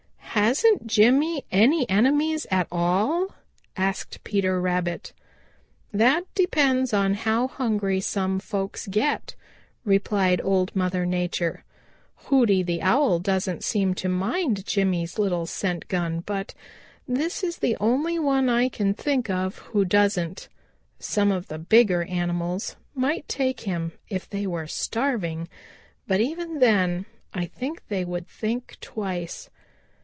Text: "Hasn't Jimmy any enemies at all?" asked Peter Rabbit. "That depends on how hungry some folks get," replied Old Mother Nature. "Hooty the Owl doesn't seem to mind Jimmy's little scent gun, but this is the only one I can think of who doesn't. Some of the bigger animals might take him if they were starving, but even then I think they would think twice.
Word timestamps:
"Hasn't 0.41 0.85
Jimmy 0.87 1.45
any 1.51 1.87
enemies 1.89 2.45
at 2.51 2.67
all?" 2.71 3.35
asked 3.77 4.21
Peter 4.25 4.59
Rabbit. 4.59 5.13
"That 5.93 6.23
depends 6.35 6.93
on 6.93 7.13
how 7.13 7.47
hungry 7.47 8.01
some 8.01 8.39
folks 8.39 8.87
get," 8.87 9.35
replied 9.85 10.41
Old 10.43 10.75
Mother 10.75 11.05
Nature. 11.05 11.63
"Hooty 12.25 12.63
the 12.63 12.81
Owl 12.81 13.19
doesn't 13.19 13.63
seem 13.63 13.93
to 13.95 14.09
mind 14.09 14.65
Jimmy's 14.65 15.17
little 15.19 15.45
scent 15.45 15.87
gun, 15.87 16.21
but 16.25 16.53
this 17.07 17.43
is 17.43 17.57
the 17.57 17.77
only 17.79 18.17
one 18.19 18.49
I 18.49 18.67
can 18.67 18.93
think 18.95 19.29
of 19.29 19.59
who 19.59 19.85
doesn't. 19.85 20.49
Some 20.99 21.31
of 21.31 21.47
the 21.47 21.59
bigger 21.59 22.03
animals 22.03 22.75
might 22.95 23.25
take 23.29 23.61
him 23.61 23.91
if 24.09 24.27
they 24.29 24.45
were 24.47 24.67
starving, 24.67 25.47
but 26.07 26.19
even 26.19 26.59
then 26.59 27.05
I 27.33 27.45
think 27.45 27.87
they 27.87 28.03
would 28.03 28.27
think 28.27 28.77
twice. 28.81 29.49